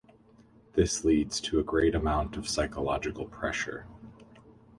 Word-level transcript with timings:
This 0.73 1.03
leads 1.05 1.39
to 1.41 1.59
a 1.59 1.63
great 1.63 1.93
amount 1.93 2.35
of 2.35 2.49
psychological 2.49 3.27
pressure. 3.27 3.85